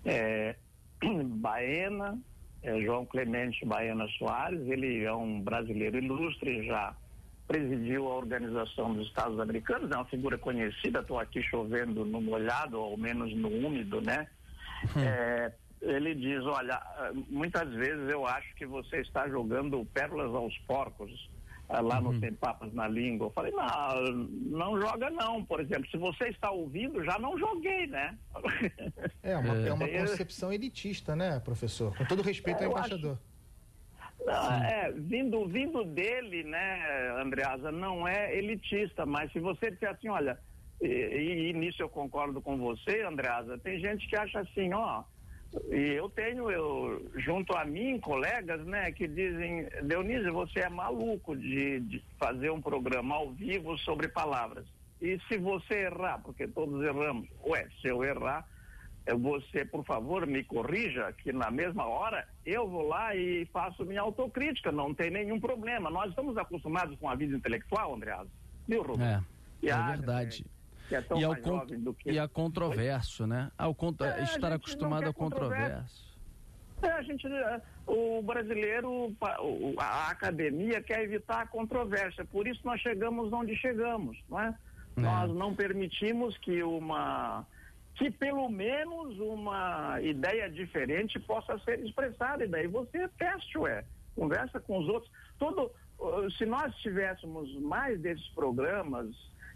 é, 0.04 0.54
Baena, 1.02 2.18
é, 2.62 2.80
João 2.82 3.04
Clemente 3.04 3.64
Baena 3.64 4.06
Soares. 4.18 4.60
Ele 4.68 5.04
é 5.04 5.12
um 5.12 5.40
brasileiro 5.40 5.98
ilustre, 5.98 6.64
já 6.66 6.94
presidiu 7.48 8.08
a 8.08 8.16
Organização 8.16 8.94
dos 8.94 9.06
Estados 9.08 9.38
Americanos, 9.38 9.90
é 9.90 9.94
uma 9.94 10.04
figura 10.06 10.36
conhecida, 10.36 11.00
estou 11.00 11.18
aqui 11.18 11.42
chovendo 11.42 12.04
no 12.04 12.20
molhado, 12.20 12.78
ou 12.78 12.92
ao 12.92 12.96
menos 12.96 13.34
no 13.36 13.48
úmido, 13.48 14.00
né? 14.00 14.26
É, 14.96 15.52
ele 15.86 16.14
diz, 16.14 16.44
olha, 16.44 16.80
muitas 17.28 17.68
vezes 17.74 18.08
eu 18.10 18.26
acho 18.26 18.54
que 18.56 18.66
você 18.66 18.96
está 19.00 19.28
jogando 19.28 19.84
pérolas 19.86 20.34
aos 20.34 20.56
porcos 20.66 21.10
ah, 21.68 21.80
lá 21.80 22.00
no 22.00 22.18
Tem 22.20 22.32
Papas 22.32 22.72
na 22.72 22.86
Língua. 22.88 23.26
Eu 23.28 23.30
falei, 23.32 23.52
não, 23.52 24.12
não 24.74 24.80
joga 24.80 25.10
não. 25.10 25.44
Por 25.44 25.60
exemplo, 25.60 25.88
se 25.90 25.96
você 25.96 26.28
está 26.28 26.50
ouvindo, 26.50 27.04
já 27.04 27.18
não 27.18 27.38
joguei, 27.38 27.86
né? 27.86 28.18
É 29.22 29.36
uma, 29.36 29.56
é. 29.56 29.72
uma 29.72 29.84
É. 29.88 29.98
concepção 30.00 30.52
elitista, 30.52 31.14
né, 31.14 31.38
professor? 31.40 31.96
Com 31.96 32.04
todo 32.04 32.22
respeito 32.22 32.62
É, 32.62 32.66
ao 32.66 32.72
eu 32.72 32.76
acho- 32.78 32.86
embaixador. 32.94 33.18
Não, 34.24 34.52
é, 34.64 34.90
vindo, 34.92 35.46
vindo 35.46 35.84
dele, 35.84 36.42
né, 36.42 37.12
Andreasa, 37.22 37.70
não 37.70 38.08
é 38.08 38.36
elitista, 38.36 39.06
mas 39.06 39.30
se 39.30 39.38
você 39.38 39.70
disser 39.70 39.90
assim, 39.90 40.08
olha, 40.08 40.36
e, 40.80 40.86
e- 40.88 41.50
e 41.50 41.52
nisso 41.52 41.80
eu 41.80 41.88
concordo 41.88 42.40
com 42.42 42.56
você, 42.56 43.02
Andreasa, 43.02 43.56
tem 43.58 43.78
gente 43.78 44.08
que 44.08 44.16
acha 44.16 44.40
assim, 44.40 44.72
ó, 44.72 45.04
e 45.70 45.94
eu 45.94 46.08
tenho, 46.10 46.50
eu, 46.50 47.10
junto 47.16 47.56
a 47.56 47.64
mim, 47.64 47.98
colegas, 48.00 48.64
né, 48.66 48.90
que 48.92 49.06
dizem, 49.08 49.68
Dionísio, 49.82 50.32
você 50.32 50.60
é 50.60 50.68
maluco 50.68 51.36
de, 51.36 51.80
de 51.80 52.04
fazer 52.18 52.50
um 52.50 52.60
programa 52.60 53.14
ao 53.16 53.32
vivo 53.32 53.76
sobre 53.78 54.08
palavras. 54.08 54.66
E 55.00 55.18
se 55.28 55.36
você 55.38 55.86
errar, 55.86 56.18
porque 56.22 56.46
todos 56.48 56.82
erramos, 56.84 57.28
ué, 57.44 57.68
se 57.80 57.88
eu 57.88 58.02
errar, 58.02 58.46
você, 59.18 59.64
por 59.64 59.84
favor, 59.84 60.26
me 60.26 60.42
corrija 60.42 61.12
que 61.12 61.32
na 61.32 61.50
mesma 61.50 61.86
hora 61.86 62.26
eu 62.44 62.68
vou 62.68 62.88
lá 62.88 63.14
e 63.14 63.46
faço 63.52 63.84
minha 63.84 64.00
autocrítica, 64.00 64.72
não 64.72 64.92
tem 64.92 65.10
nenhum 65.10 65.38
problema. 65.38 65.90
Nós 65.90 66.08
estamos 66.10 66.36
acostumados 66.36 66.98
com 66.98 67.08
a 67.08 67.14
vida 67.14 67.36
intelectual, 67.36 67.94
Andreas. 67.94 68.26
Viu, 68.66 68.82
Rubens? 68.82 69.22
É, 69.62 69.68
é 69.68 69.70
a- 69.72 69.90
verdade. 69.92 70.44
Que 70.86 70.94
é 70.94 71.00
tão 71.00 71.20
e, 71.20 71.26
mais 71.26 71.44
jovem 71.44 71.80
do 71.80 71.92
que... 71.94 72.10
e 72.10 72.18
a 72.18 72.28
controverso, 72.28 73.26
né? 73.26 73.50
Ao 73.56 73.74
cont... 73.74 74.00
É, 74.02 74.22
estar 74.22 74.52
acostumado 74.52 75.08
a 75.08 75.12
controverso. 75.12 76.06
É, 76.82 76.88
a 76.90 77.02
gente, 77.02 77.26
é, 77.26 77.60
o 77.86 78.22
brasileiro, 78.22 79.14
a 79.78 80.10
academia 80.10 80.82
quer 80.82 81.02
evitar 81.02 81.42
a 81.42 81.46
controvérsia, 81.46 82.24
por 82.24 82.46
isso 82.46 82.60
nós 82.64 82.80
chegamos 82.80 83.32
onde 83.32 83.56
chegamos, 83.56 84.18
não 84.28 84.40
é? 84.40 84.54
é. 84.96 85.00
Nós 85.00 85.34
não 85.34 85.54
permitimos 85.54 86.36
que 86.38 86.62
uma, 86.62 87.46
que 87.94 88.10
pelo 88.10 88.48
menos 88.50 89.18
uma 89.18 89.98
ideia 90.02 90.50
diferente 90.50 91.18
possa 91.18 91.58
ser 91.60 91.80
expressada, 91.80 92.44
e 92.44 92.48
daí 92.48 92.66
você 92.66 93.08
teste, 93.18 93.56
ué, 93.56 93.84
conversa 94.14 94.60
com 94.60 94.78
os 94.78 94.88
outros. 94.88 95.10
Todo, 95.38 95.70
se 96.36 96.44
nós 96.44 96.74
tivéssemos 96.76 97.54
mais 97.60 97.98
desses 98.00 98.28
programas, 98.28 99.08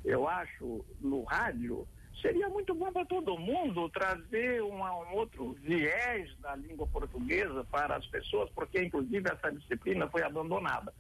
eu 0.05 0.29
acho, 0.29 0.85
no 1.01 1.23
rádio, 1.25 1.87
seria 2.21 2.49
muito 2.49 2.75
bom 2.75 2.93
para 2.93 3.05
todo 3.05 3.39
mundo 3.39 3.89
trazer 3.89 4.63
uma, 4.63 4.95
um 4.95 5.15
outro 5.15 5.57
viés 5.63 6.31
da 6.41 6.55
língua 6.57 6.87
portuguesa 6.87 7.65
para 7.65 7.97
as 7.97 8.07
pessoas, 8.07 8.51
porque 8.51 8.83
inclusive 8.83 9.29
essa 9.31 9.51
disciplina 9.51 10.09
foi 10.09 10.23
abandonada. 10.23 10.93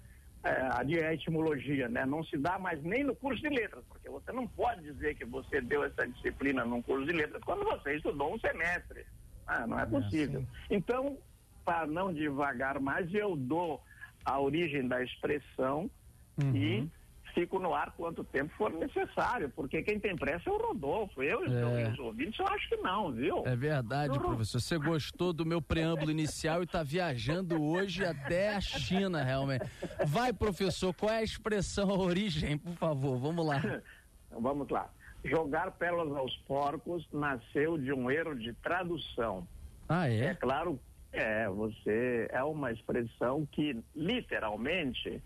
É, 0.42 0.50
a 0.72 0.82
de 0.82 0.96
etimologia, 0.96 1.86
né? 1.86 2.06
Não 2.06 2.24
se 2.24 2.38
dá 2.38 2.58
mais 2.58 2.82
nem 2.82 3.04
no 3.04 3.14
curso 3.14 3.42
de 3.42 3.50
letras, 3.50 3.84
porque 3.86 4.08
você 4.08 4.32
não 4.32 4.46
pode 4.46 4.80
dizer 4.80 5.14
que 5.14 5.24
você 5.26 5.60
deu 5.60 5.84
essa 5.84 6.08
disciplina 6.08 6.64
num 6.64 6.80
curso 6.80 7.04
de 7.04 7.12
letras 7.12 7.42
quando 7.44 7.62
você 7.62 7.96
estudou 7.96 8.34
um 8.34 8.40
semestre. 8.40 9.04
Ah, 9.46 9.66
não 9.66 9.78
é, 9.78 9.82
é 9.82 9.86
possível. 9.86 10.42
É 10.70 10.74
então, 10.74 11.18
para 11.62 11.86
não 11.86 12.10
devagar 12.10 12.80
mais, 12.80 13.12
eu 13.12 13.36
dou 13.36 13.82
a 14.24 14.40
origem 14.40 14.88
da 14.88 15.02
expressão 15.02 15.90
uhum. 16.42 16.56
e 16.56 16.90
fico 17.34 17.58
no 17.58 17.74
ar 17.74 17.92
quanto 17.96 18.22
tempo 18.24 18.52
for 18.56 18.72
necessário, 18.72 19.50
porque 19.50 19.82
quem 19.82 19.98
tem 19.98 20.16
pressa 20.16 20.48
é 20.48 20.52
o 20.52 20.58
Rodolfo. 20.58 21.22
Eu 21.22 21.46
e 21.46 21.82
é. 21.82 21.88
os 21.88 21.98
ouvintes, 21.98 22.38
eu 22.38 22.46
acho 22.46 22.68
que 22.68 22.76
não, 22.76 23.12
viu? 23.12 23.42
É 23.46 23.56
verdade, 23.56 24.14
eu... 24.14 24.20
professor. 24.20 24.60
Você 24.60 24.78
gostou 24.78 25.32
do 25.32 25.44
meu 25.44 25.60
preâmbulo 25.60 26.10
inicial 26.10 26.60
e 26.60 26.64
está 26.64 26.82
viajando 26.82 27.62
hoje 27.62 28.04
até 28.04 28.54
a 28.54 28.60
China, 28.60 29.22
realmente. 29.22 29.64
Vai, 30.06 30.32
professor, 30.32 30.94
qual 30.94 31.12
é 31.12 31.18
a 31.18 31.22
expressão, 31.22 31.90
a 31.90 31.98
origem, 31.98 32.58
por 32.58 32.74
favor? 32.74 33.18
Vamos 33.18 33.46
lá. 33.46 33.60
Vamos 34.30 34.68
lá. 34.68 34.88
Jogar 35.24 35.72
pérolas 35.72 36.16
aos 36.16 36.36
porcos 36.46 37.06
nasceu 37.12 37.76
de 37.76 37.92
um 37.92 38.10
erro 38.10 38.34
de 38.34 38.52
tradução. 38.54 39.46
Ah, 39.88 40.08
é? 40.08 40.26
É 40.26 40.34
claro, 40.34 40.80
é, 41.12 41.48
você 41.48 42.28
é 42.30 42.42
uma 42.42 42.70
expressão 42.70 43.46
que 43.50 43.76
literalmente 43.94 45.20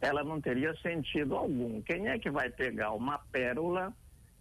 ela 0.00 0.22
não 0.22 0.40
teria 0.40 0.74
sentido 0.76 1.36
algum. 1.36 1.80
Quem 1.82 2.08
é 2.08 2.18
que 2.18 2.30
vai 2.30 2.50
pegar 2.50 2.92
uma 2.92 3.18
pérola 3.18 3.92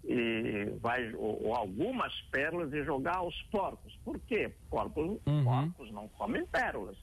e 0.04 0.74
vai 0.82 1.14
ou, 1.14 1.48
ou 1.48 1.56
algumas 1.56 2.14
pérolas 2.32 2.74
e 2.74 2.84
jogar 2.84 3.18
aos 3.18 3.40
porcos? 3.44 3.98
Por 4.04 4.20
quê? 4.20 4.52
Porcos, 4.70 5.20
uhum. 5.26 5.44
porcos 5.44 5.92
não 5.92 6.08
comem 6.10 6.46
pérolas. 6.46 6.98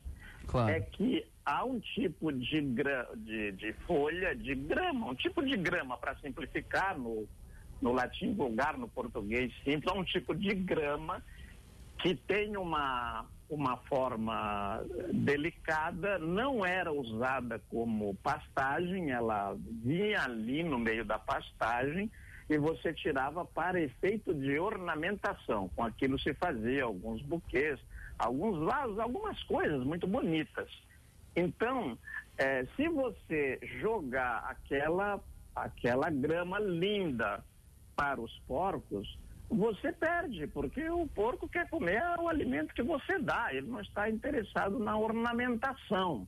Claro. 0.46 0.70
É 0.70 0.80
que 0.80 1.24
há 1.44 1.64
um 1.64 1.78
tipo 1.80 2.32
de, 2.32 2.60
gra, 2.60 3.08
de, 3.16 3.52
de 3.52 3.72
folha 3.86 4.34
de 4.34 4.54
grama, 4.54 5.10
um 5.10 5.14
tipo 5.14 5.42
de 5.44 5.56
grama, 5.56 5.96
para 5.96 6.16
simplificar 6.16 6.98
no, 6.98 7.26
no 7.80 7.92
latim 7.92 8.34
vulgar, 8.34 8.76
no 8.76 8.88
português 8.88 9.52
simples, 9.64 9.86
há 9.86 9.94
um 9.94 10.04
tipo 10.04 10.34
de 10.34 10.54
grama 10.54 11.22
que 11.98 12.14
tem 12.14 12.56
uma 12.56 13.24
uma 13.54 13.76
forma 13.76 14.82
delicada, 15.12 16.18
não 16.18 16.64
era 16.64 16.90
usada 16.90 17.60
como 17.68 18.14
pastagem, 18.22 19.10
ela 19.10 19.54
vinha 19.84 20.22
ali 20.22 20.62
no 20.62 20.78
meio 20.78 21.04
da 21.04 21.18
pastagem 21.18 22.10
e 22.48 22.56
você 22.56 22.94
tirava 22.94 23.44
para 23.44 23.78
efeito 23.78 24.32
de 24.32 24.58
ornamentação. 24.58 25.68
Com 25.76 25.84
aquilo 25.84 26.18
se 26.18 26.32
fazia 26.32 26.84
alguns 26.84 27.20
buquês, 27.20 27.78
alguns 28.18 28.58
vasos, 28.64 28.98
algumas 28.98 29.42
coisas 29.42 29.84
muito 29.84 30.06
bonitas. 30.06 30.70
Então, 31.36 31.98
eh, 32.38 32.66
se 32.74 32.88
você 32.88 33.58
jogar 33.82 34.44
aquela, 34.48 35.20
aquela 35.54 36.08
grama 36.08 36.58
linda 36.58 37.44
para 37.94 38.18
os 38.18 38.32
porcos, 38.48 39.18
você 39.48 39.92
perde, 39.92 40.46
porque 40.46 40.88
o 40.90 41.06
porco 41.06 41.48
quer 41.48 41.68
comer 41.68 42.02
o 42.18 42.28
alimento 42.28 42.74
que 42.74 42.82
você 42.82 43.18
dá, 43.18 43.48
ele 43.52 43.66
não 43.66 43.80
está 43.80 44.08
interessado 44.08 44.78
na 44.78 44.96
ornamentação. 44.96 46.26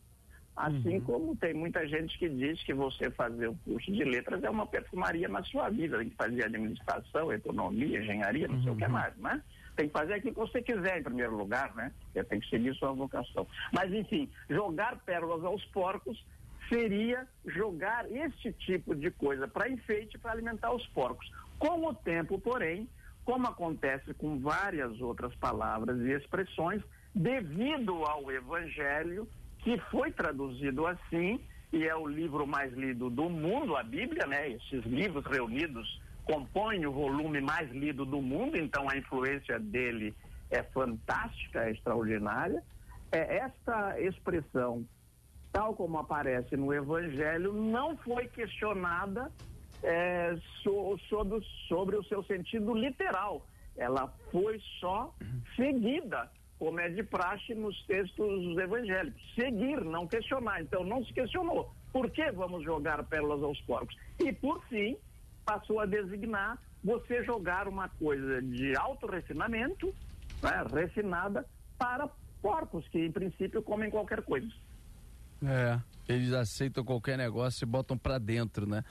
Assim 0.56 0.98
uhum. 0.98 1.04
como 1.04 1.36
tem 1.36 1.52
muita 1.52 1.86
gente 1.88 2.16
que 2.16 2.28
diz 2.28 2.62
que 2.62 2.72
você 2.72 3.10
fazer 3.10 3.48
um 3.48 3.56
curso 3.56 3.90
de 3.90 4.04
letras 4.04 4.42
é 4.44 4.48
uma 4.48 4.66
perfumaria 4.66 5.28
na 5.28 5.42
sua 5.42 5.68
vida, 5.68 5.98
tem 5.98 6.10
que 6.10 6.16
fazer 6.16 6.44
administração, 6.44 7.32
economia, 7.32 8.00
engenharia, 8.00 8.46
não 8.46 8.56
uhum. 8.56 8.62
sei 8.62 8.72
o 8.72 8.76
que 8.76 8.84
uhum. 8.84 8.90
mais, 8.90 9.16
né? 9.16 9.42
Tem 9.74 9.88
que 9.88 9.92
fazer 9.92 10.14
aquilo 10.14 10.34
que 10.34 10.40
você 10.40 10.62
quiser 10.62 11.00
em 11.00 11.02
primeiro 11.02 11.36
lugar, 11.36 11.74
né? 11.74 11.90
Você 12.12 12.22
tem 12.22 12.38
que 12.38 12.48
seguir 12.48 12.72
sua 12.76 12.92
vocação. 12.92 13.44
Mas, 13.72 13.92
enfim, 13.92 14.30
jogar 14.48 14.96
pérolas 15.00 15.44
aos 15.44 15.64
porcos 15.66 16.24
seria 16.68 17.26
jogar 17.44 18.10
este 18.10 18.52
tipo 18.52 18.94
de 18.94 19.10
coisa 19.10 19.48
para 19.48 19.68
enfeite 19.68 20.16
para 20.18 20.30
alimentar 20.30 20.72
os 20.72 20.86
porcos. 20.88 21.28
Com 21.58 21.84
o 21.84 21.94
tempo, 21.94 22.38
porém, 22.38 22.88
como 23.24 23.46
acontece 23.46 24.12
com 24.14 24.38
várias 24.38 25.00
outras 25.00 25.34
palavras 25.36 25.98
e 26.00 26.12
expressões, 26.12 26.82
devido 27.14 28.04
ao 28.04 28.30
Evangelho, 28.30 29.28
que 29.58 29.78
foi 29.90 30.12
traduzido 30.12 30.86
assim, 30.86 31.40
e 31.72 31.84
é 31.84 31.96
o 31.96 32.06
livro 32.06 32.46
mais 32.46 32.72
lido 32.74 33.08
do 33.08 33.28
mundo, 33.28 33.76
a 33.76 33.82
Bíblia, 33.82 34.26
né? 34.26 34.50
Esses 34.50 34.84
livros 34.84 35.24
reunidos 35.24 36.00
compõem 36.24 36.86
o 36.86 36.92
volume 36.92 37.40
mais 37.40 37.70
lido 37.70 38.04
do 38.04 38.20
mundo, 38.20 38.56
então 38.56 38.88
a 38.88 38.96
influência 38.96 39.58
dele 39.58 40.14
é 40.50 40.62
fantástica, 40.62 41.64
é 41.64 41.72
extraordinária. 41.72 42.62
É, 43.10 43.38
esta 43.38 44.00
expressão, 44.00 44.86
tal 45.52 45.74
como 45.74 45.98
aparece 45.98 46.56
no 46.56 46.72
Evangelho, 46.72 47.52
não 47.52 47.96
foi 47.98 48.28
questionada 48.28 49.32
é, 49.84 50.34
so, 50.62 50.98
sobre, 51.08 51.40
sobre 51.68 51.96
o 51.96 52.04
seu 52.04 52.24
sentido 52.24 52.74
literal. 52.74 53.46
Ela 53.76 54.08
foi 54.32 54.60
só 54.80 55.14
seguida, 55.54 56.30
como 56.58 56.80
é 56.80 56.88
de 56.88 57.02
praxe 57.02 57.54
nos 57.54 57.76
textos 57.86 58.56
evangélicos. 58.58 59.20
Seguir, 59.34 59.84
não 59.84 60.06
questionar. 60.06 60.62
Então 60.62 60.84
não 60.84 61.04
se 61.04 61.12
questionou. 61.12 61.72
Por 61.92 62.10
que 62.10 62.30
vamos 62.32 62.64
jogar 62.64 63.04
pérolas 63.04 63.42
aos 63.42 63.60
porcos? 63.62 63.94
E 64.18 64.32
por 64.32 64.64
fim, 64.66 64.96
passou 65.44 65.80
a 65.80 65.86
designar 65.86 66.58
você 66.82 67.22
jogar 67.24 67.68
uma 67.68 67.88
coisa 67.88 68.42
de 68.42 68.76
alto 68.76 69.06
refinamento, 69.06 69.94
né, 70.42 70.64
refinada, 70.72 71.44
para 71.78 72.08
porcos, 72.40 72.86
que 72.88 72.98
em 72.98 73.12
princípio 73.12 73.62
comem 73.62 73.90
qualquer 73.90 74.22
coisa. 74.22 74.48
É. 75.42 75.78
Eles 76.08 76.32
aceitam 76.32 76.84
qualquer 76.84 77.16
negócio 77.16 77.64
e 77.64 77.66
botam 77.66 77.96
para 77.96 78.18
dentro, 78.18 78.66
né? 78.66 78.84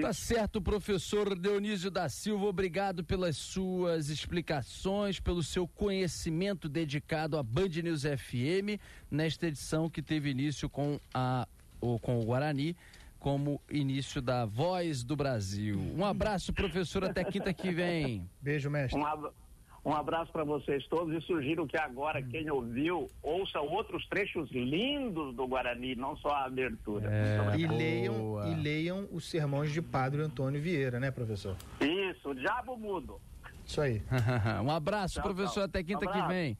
Tá 0.00 0.12
certo, 0.12 0.60
professor 0.60 1.38
Dionísio 1.38 1.90
da 1.90 2.08
Silva, 2.08 2.46
obrigado 2.46 3.02
pelas 3.02 3.36
suas 3.36 4.08
explicações, 4.08 5.18
pelo 5.18 5.42
seu 5.42 5.66
conhecimento 5.66 6.68
dedicado 6.68 7.38
à 7.38 7.42
Band 7.42 7.68
News 7.82 8.02
FM 8.02 8.78
nesta 9.10 9.46
edição 9.46 9.88
que 9.88 10.02
teve 10.02 10.30
início 10.30 10.68
com 10.68 11.00
a 11.14 11.46
ou 11.80 11.98
com 11.98 12.18
o 12.18 12.24
Guarani 12.24 12.76
como 13.18 13.60
início 13.70 14.22
da 14.22 14.44
Voz 14.44 15.02
do 15.02 15.16
Brasil. 15.16 15.78
Um 15.96 16.04
abraço, 16.04 16.52
professor, 16.52 17.04
até 17.04 17.24
quinta 17.24 17.52
que 17.52 17.72
vem. 17.72 18.28
Beijo, 18.40 18.70
mestre. 18.70 18.98
Um 18.98 19.04
abraço. 19.04 19.45
Um 19.86 19.94
abraço 19.94 20.32
para 20.32 20.42
vocês 20.42 20.84
todos 20.88 21.14
e 21.14 21.24
sugiro 21.24 21.64
que 21.64 21.78
agora 21.78 22.20
quem 22.20 22.50
ouviu 22.50 23.08
ouça 23.22 23.60
outros 23.60 24.04
trechos 24.08 24.50
lindos 24.50 25.32
do 25.36 25.46
Guarani, 25.46 25.94
não 25.94 26.16
só 26.16 26.30
a 26.30 26.46
abertura. 26.46 27.08
É, 27.08 27.56
e, 27.56 27.68
leiam, 27.68 28.50
e 28.50 28.54
leiam 28.56 29.08
os 29.12 29.30
sermões 29.30 29.70
de 29.70 29.80
Padre 29.80 30.22
Antônio 30.22 30.60
Vieira, 30.60 30.98
né, 30.98 31.12
professor? 31.12 31.56
Isso, 31.80 32.30
o 32.30 32.34
diabo 32.34 32.76
mudo. 32.76 33.20
Isso 33.64 33.80
aí. 33.80 34.02
um 34.64 34.72
abraço, 34.72 35.14
tchau, 35.14 35.22
professor, 35.22 35.54
tchau. 35.54 35.64
até 35.64 35.84
quinta 35.84 36.10
um 36.10 36.12
que 36.12 36.22
vem. 36.26 36.58